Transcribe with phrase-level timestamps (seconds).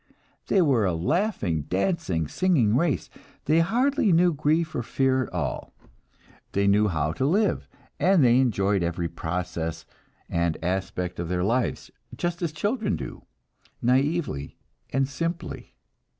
[0.47, 3.07] They were a laughing, dancing, singing race.
[3.45, 5.73] They hardly knew grief or fear at all.
[6.53, 7.67] They knew how to live,
[7.99, 9.85] and they enjoyed every process
[10.27, 13.25] and aspect of their lives, just as children do,
[13.79, 14.57] naively
[14.91, 15.75] and simply.